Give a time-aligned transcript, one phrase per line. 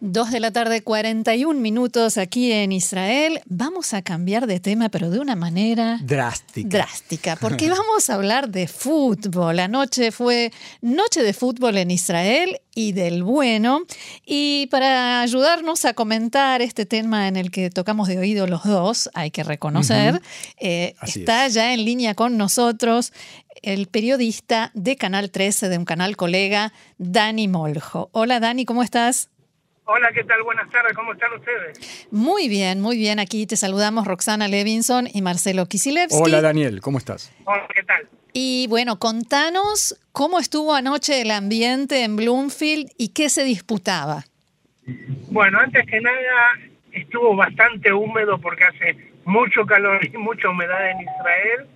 [0.00, 3.40] Dos de la tarde, 41 minutos aquí en Israel.
[3.46, 6.68] Vamos a cambiar de tema, pero de una manera drástica.
[6.68, 9.58] Drástica, porque vamos a hablar de fútbol.
[9.58, 10.52] Anoche fue
[10.82, 13.86] noche de fútbol en Israel y del bueno.
[14.26, 19.08] Y para ayudarnos a comentar este tema en el que tocamos de oído los dos,
[19.14, 20.20] hay que reconocer,
[20.60, 23.14] eh, está ya en línea con nosotros
[23.62, 28.10] el periodista de Canal 13, de un canal colega, Dani Moljo.
[28.12, 29.30] Hola Dani, ¿cómo estás?
[29.88, 30.42] Hola, ¿qué tal?
[30.42, 32.08] Buenas tardes, ¿cómo están ustedes?
[32.10, 33.20] Muy bien, muy bien.
[33.20, 36.20] Aquí te saludamos Roxana Levinson y Marcelo Kisilevsky.
[36.20, 37.32] Hola Daniel, ¿cómo estás?
[37.44, 38.08] Hola, ¿qué tal?
[38.32, 44.24] Y bueno, contanos cómo estuvo anoche el ambiente en Bloomfield y qué se disputaba.
[45.30, 46.58] Bueno, antes que nada,
[46.90, 51.66] estuvo bastante húmedo porque hace mucho calor y mucha humedad en Israel.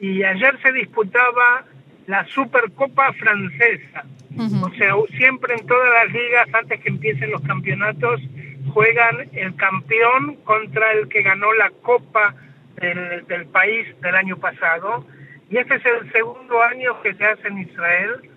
[0.00, 1.64] Y ayer se disputaba
[2.06, 4.04] la Supercopa Francesa
[4.36, 8.20] o sea, siempre en todas las ligas, antes que empiecen los campeonatos,
[8.72, 12.34] juegan el campeón contra el que ganó la Copa
[12.80, 15.06] del, país del año pasado.
[15.50, 18.28] Y este es el segundo año que se hace en Israel.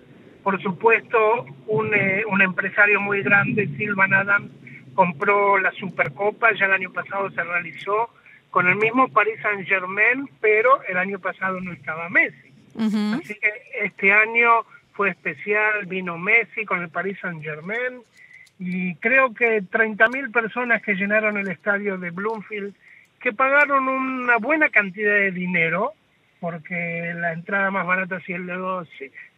[0.43, 4.51] Por supuesto, un, eh, un empresario muy grande, Silvan Adams,
[4.93, 8.09] compró la Supercopa, ya el año pasado se realizó
[8.51, 12.46] con el mismo Paris Saint Germain, pero el año pasado no estaba Messi.
[12.77, 18.01] Así que este año fue especial, vino Messi con el Paris Saint Germain
[18.59, 22.73] y creo que 30.000 personas que llenaron el estadio de Bloomfield,
[23.19, 25.93] que pagaron una buena cantidad de dinero,
[26.39, 28.83] porque la entrada más barata sí el de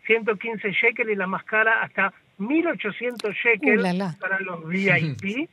[0.05, 5.49] 115 shekels y la más cara hasta 1.800 shekels para los VIP,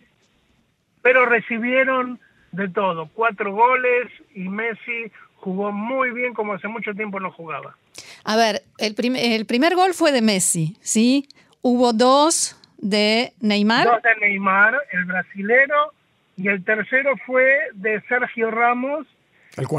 [1.03, 2.21] pero recibieron
[2.53, 5.13] de todo, cuatro goles y Messi
[5.47, 7.77] jugó muy bien como hace mucho tiempo no jugaba.
[8.25, 11.29] A ver, el, el primer gol fue de Messi, ¿sí?
[11.63, 13.87] Hubo dos de Neymar.
[13.87, 15.93] Dos de Neymar, el brasilero,
[16.37, 19.07] y el tercero fue de Sergio Ramos,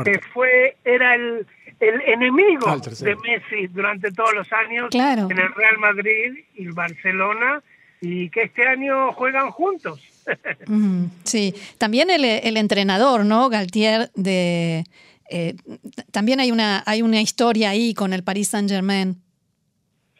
[0.06, 1.46] que fue era el,
[1.82, 6.72] el enemigo ah, de Messi durante todos los años en el Real Madrid y el
[6.72, 7.62] Barcelona,
[8.00, 10.00] y que este año juegan juntos.
[11.26, 13.50] sí, también el, el entrenador, ¿no?
[13.50, 14.86] Galtier de
[15.30, 15.56] eh,
[16.12, 19.16] también hay una, hay una historia ahí con el Paris Saint Germain.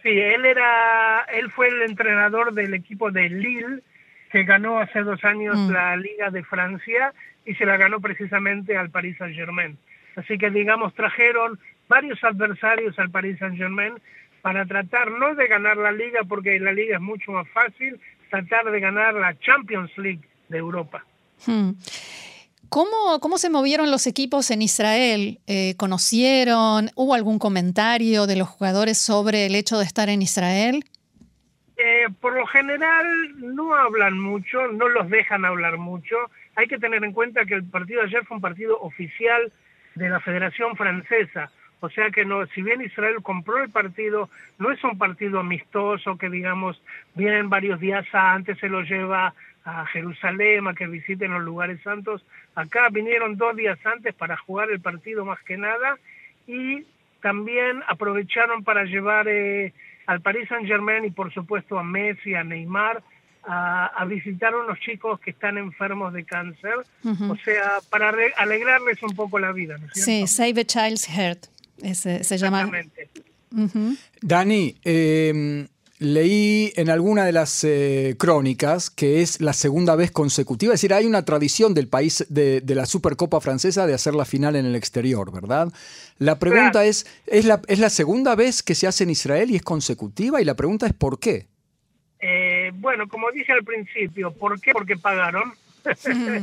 [0.04, 3.84] Sí, él era, él fue el entrenador del equipo de Lille
[4.32, 5.72] que ganó hace dos años mm.
[5.72, 7.14] la Liga de Francia
[7.46, 9.78] y se la ganó precisamente al Paris Saint Germain.
[10.16, 13.94] Así que digamos trajeron varios adversarios al Paris Saint Germain
[14.42, 18.70] para tratar no de ganar la liga porque la liga es mucho más fácil, tratar
[18.72, 21.04] de ganar la Champions League de Europa.
[21.46, 21.72] Hmm.
[22.70, 25.40] ¿Cómo, ¿Cómo se movieron los equipos en Israel?
[25.48, 26.90] Eh, ¿Conocieron?
[26.96, 30.84] ¿Hubo algún comentario de los jugadores sobre el hecho de estar en Israel?
[31.78, 33.06] Eh, por lo general
[33.38, 36.16] no hablan mucho, no los dejan hablar mucho.
[36.56, 39.52] Hay que tener en cuenta que el partido de ayer fue un partido oficial
[39.96, 41.52] de la Federación Francesa.
[41.80, 46.18] O sea que no, si bien Israel compró el partido, no es un partido amistoso
[46.18, 46.82] que digamos
[47.14, 49.36] vienen varios días antes, se lo lleva
[49.68, 52.24] a Jerusalén, a que visiten los lugares santos.
[52.56, 55.98] Acá vinieron dos días antes para jugar el partido más que nada
[56.48, 56.86] y
[57.22, 59.74] también aprovecharon para llevar eh,
[60.06, 63.04] al Paris Saint Germain y por supuesto a Messi, a Neymar,
[63.44, 69.16] a, visitar a unos chicos que están enfermos de cáncer, o sea, para alegrarles un
[69.16, 69.78] poco la vida.
[69.94, 71.48] sí, Save a Child's Heart,
[71.82, 72.70] ese, se llama.
[74.22, 75.68] Dani, eh,
[76.00, 80.94] Leí en alguna de las eh, crónicas que es la segunda vez consecutiva, es decir,
[80.94, 84.76] hay una tradición del país de, la Supercopa francesa de hacer la final en el
[84.76, 85.70] exterior, ¿verdad?
[86.20, 89.56] La pregunta es, ¿es la, ¿es la segunda vez que se hace en Israel y
[89.56, 90.40] es consecutiva?
[90.40, 91.48] Y la pregunta es ¿por qué?
[92.20, 94.74] Eh, bueno, como dije al principio, ¿por qué?
[94.74, 95.54] Porque pagaron.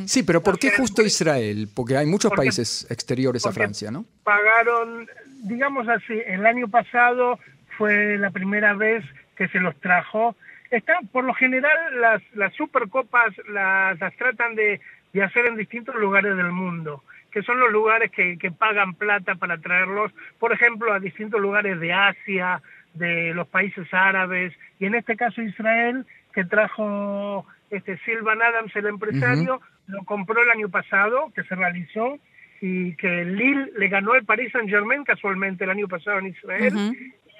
[0.06, 1.68] sí, pero ¿por qué justo Israel?
[1.72, 4.04] Porque hay muchos países exteriores a Francia, ¿no?
[4.24, 5.09] Pagaron,
[5.45, 7.39] digamos así, el año pasado
[7.77, 9.04] fue la primera vez
[9.36, 10.36] que se los trajo.
[10.71, 14.81] Están, por lo general, las, las supercopas las, las tratan de,
[15.13, 19.34] de, hacer en distintos lugares del mundo, que son los lugares que, que pagan plata
[19.34, 22.63] para traerlos, por ejemplo, a distintos lugares de Asia,
[22.95, 28.87] de los países árabes, y en este caso Israel, que trajo este Silvan Adams, el
[28.87, 32.19] empresario, lo compró el año pasado, que se realizó,
[32.60, 36.72] y que Lille le ganó el Paris Saint Germain casualmente el año pasado en Israel,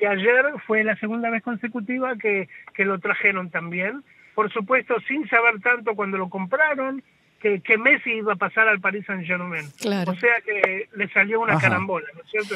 [0.05, 4.05] y ayer fue la segunda vez consecutiva que, que lo trajeron también.
[4.35, 7.03] Por supuesto, sin saber tanto cuando lo compraron,
[7.41, 9.65] que, Messi iba a pasar al Paris Saint Germain.
[10.07, 12.55] O sea que le salió una carambola, ¿no es cierto?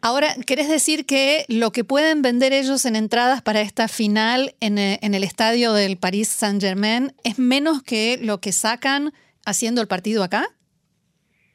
[0.00, 4.78] Ahora, ¿querés decir que lo que pueden vender ellos en entradas para esta final en,
[4.78, 9.12] eh, en el estadio del Paris Saint Germain es menos que lo que sacan
[9.44, 10.46] haciendo el partido acá?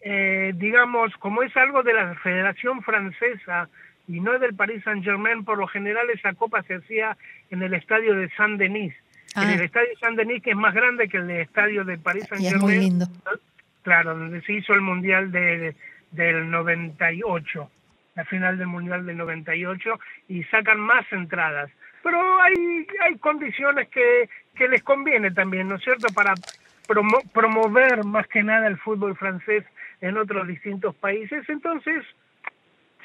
[0.02, 3.70] Eh, digamos, como es algo de la Federación Francesa
[4.08, 7.18] y no es del Paris Saint Germain, por lo general esa copa se hacía
[7.50, 8.94] en el estadio de Saint-Denis
[9.36, 9.64] en el ah.
[9.64, 12.56] estadio San Denis, que es más grande que el estadio de París Saint Germain.
[12.56, 13.06] es muy lindo.
[13.82, 15.76] Claro, donde se hizo el Mundial de,
[16.12, 17.70] del 98,
[18.16, 21.70] la final del Mundial del 98, y sacan más entradas.
[22.02, 26.34] Pero hay, hay condiciones que, que les conviene también, ¿no es cierto?, para
[27.34, 29.64] promover más que nada el fútbol francés
[30.02, 31.48] en otros distintos países.
[31.50, 32.04] Entonces,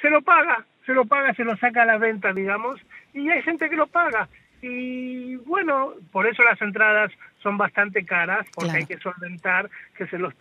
[0.03, 2.81] se lo paga, se lo paga, se lo saca a la venta, digamos,
[3.12, 4.26] y hay gente que lo paga.
[4.62, 7.12] Y bueno, por eso las entradas
[7.43, 9.69] son bastante caras, porque hay que solventar
[9.99, 10.32] que se los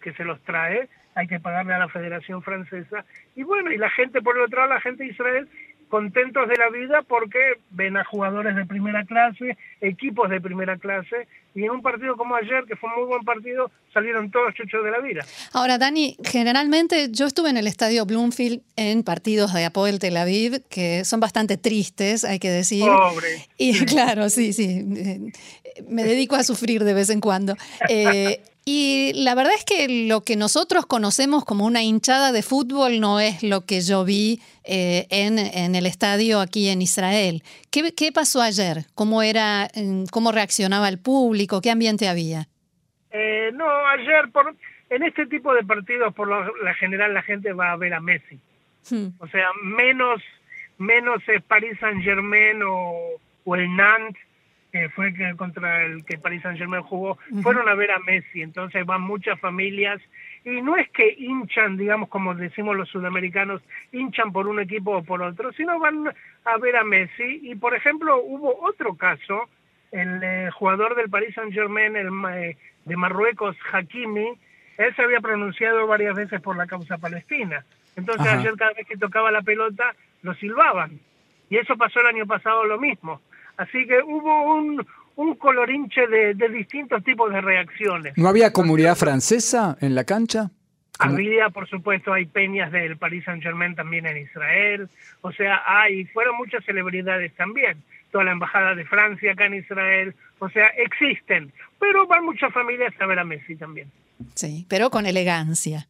[0.00, 3.04] que se los trae, hay que pagarle a la Federación Francesa.
[3.36, 5.48] Y bueno, y la gente, por el otro lado, la gente de Israel
[5.92, 11.28] contentos de la vida porque ven a jugadores de primera clase, equipos de primera clase,
[11.54, 14.82] y en un partido como ayer, que fue un muy buen partido, salieron todos chuchos
[14.82, 15.22] de la vida.
[15.52, 20.62] Ahora, Dani, generalmente yo estuve en el estadio Bloomfield en partidos de Apoel Tel Aviv,
[20.70, 22.86] que son bastante tristes, hay que decir.
[22.86, 23.46] Pobre.
[23.58, 25.20] Y claro, sí, sí, eh,
[25.86, 27.54] me dedico a sufrir de vez en cuando.
[27.90, 33.00] Eh, y la verdad es que lo que nosotros conocemos como una hinchada de fútbol
[33.00, 37.42] no es lo que yo vi eh, en, en, el estadio aquí en Israel.
[37.72, 38.84] ¿Qué, ¿Qué, pasó ayer?
[38.94, 39.68] ¿Cómo, era,
[40.12, 41.60] ¿Cómo reaccionaba el público?
[41.60, 42.46] ¿Qué ambiente había?
[43.10, 44.54] Eh, no, ayer por,
[44.90, 48.00] en este tipo de partidos por lo la general la gente va a ver a
[48.00, 48.38] Messi.
[48.88, 49.08] Hmm.
[49.18, 50.22] O sea, menos,
[50.78, 54.22] menos es Paris Saint Germain o, o el Nantes
[54.72, 58.40] que fue que contra el que Paris Saint Germain jugó, fueron a ver a Messi,
[58.40, 60.00] entonces van muchas familias
[60.44, 63.60] y no es que hinchan, digamos como decimos los sudamericanos,
[63.92, 66.08] hinchan por un equipo o por otro, sino van
[66.44, 67.40] a ver a Messi.
[67.42, 69.48] Y por ejemplo hubo otro caso,
[69.92, 74.32] el eh, jugador del Paris Saint Germain el, eh, de Marruecos, Hakimi,
[74.78, 77.62] él se había pronunciado varias veces por la causa palestina,
[77.94, 80.98] entonces ayer cada vez que tocaba la pelota lo silbaban.
[81.50, 83.20] Y eso pasó el año pasado lo mismo.
[83.56, 84.84] Así que hubo un,
[85.16, 88.16] un colorinche de, distintos tipos de reacciones.
[88.16, 90.50] ¿No había comunidad francesa en la cancha?
[90.98, 94.88] Había, por supuesto, hay peñas del Paris Saint Germain también en Israel,
[95.22, 97.82] o sea, hay, fueron muchas celebridades también,
[98.12, 102.92] toda la embajada de Francia acá en Israel, o sea, existen, pero van muchas familias
[103.00, 103.90] a ver a Messi también.
[104.34, 105.88] Sí, pero con elegancia.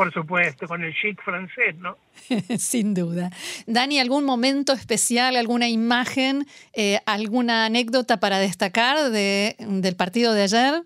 [0.00, 1.98] Por supuesto, con el chic francés, ¿no?
[2.58, 3.28] Sin duda.
[3.66, 10.44] Dani, ¿algún momento especial, alguna imagen, eh, alguna anécdota para destacar de, del partido de
[10.44, 10.82] ayer?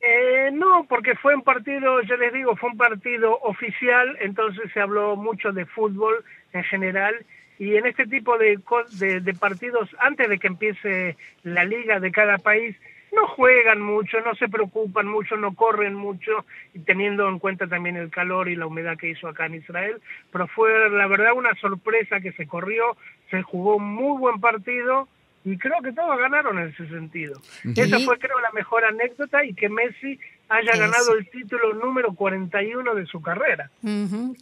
[0.00, 4.80] Eh, no, porque fue un partido, yo les digo, fue un partido oficial, entonces se
[4.80, 7.14] habló mucho de fútbol en general
[7.60, 8.58] y en este tipo de,
[9.20, 12.74] de partidos, antes de que empiece la liga de cada país,
[13.12, 16.44] no juegan mucho, no se preocupan mucho, no corren mucho,
[16.86, 20.00] teniendo en cuenta también el calor y la humedad que hizo acá en Israel,
[20.32, 22.96] pero fue la verdad una sorpresa que se corrió,
[23.30, 25.08] se jugó un muy buen partido
[25.44, 27.40] y creo que todos ganaron en ese sentido.
[27.76, 30.18] Esa fue creo la mejor anécdota y que Messi
[30.48, 33.70] haya ganado el título número 41 de su carrera.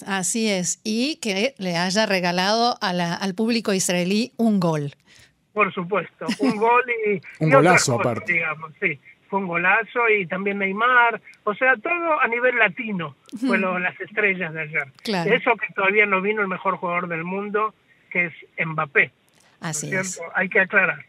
[0.07, 4.95] Así es, y que le haya regalado al público israelí un gol
[5.53, 6.27] por supuesto.
[6.41, 7.21] Un gol y.
[7.45, 8.33] un golazo, aparte.
[8.33, 8.99] Digamos, sí.
[9.29, 11.23] Fue un golazo y también Neymar.
[11.45, 13.15] O sea, todo a nivel latino.
[13.39, 15.33] Fue las estrellas de ayer.
[15.33, 17.73] Eso que todavía no vino el mejor jugador del mundo,
[18.11, 18.33] que es
[18.67, 19.13] Mbappé.
[19.61, 20.21] Así es.
[20.35, 21.07] Hay que aclarar.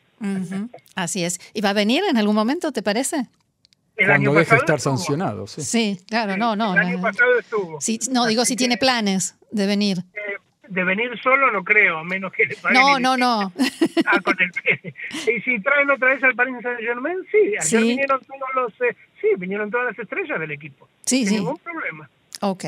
[0.94, 1.40] Así es.
[1.56, 3.28] ¿Y va a venir en algún momento, te parece?
[3.98, 5.62] El Cuando deje de estar sancionado, sí.
[5.62, 6.74] Sí, claro, no, no.
[6.74, 7.80] El año pasado estuvo.
[8.12, 9.98] no, digo si tiene planes de venir.
[10.72, 13.52] De venir solo no creo, a menos que le No, no, no.
[14.06, 14.52] Ah, con el
[15.28, 17.56] Y si traen otra vez al Paris Saint-Germain, sí.
[17.60, 20.88] Ayer vinieron todos los, eh, sí, vinieron todas las estrellas del equipo.
[21.06, 22.10] Sí, Sin ningún problema.
[22.40, 22.64] Ok.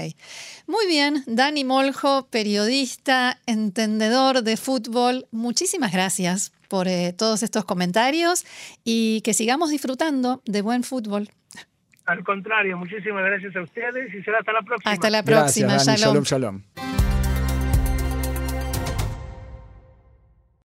[0.67, 8.45] Muy bien, Dani Moljo, periodista, entendedor de fútbol, muchísimas gracias por eh, todos estos comentarios
[8.83, 11.29] y que sigamos disfrutando de buen fútbol.
[12.05, 14.91] Al contrario, muchísimas gracias a ustedes y será hasta la próxima.
[14.91, 15.67] Hasta la próxima.
[15.69, 16.24] Gracias, Dani.
[16.24, 16.24] shalom.
[16.24, 17.12] shalom.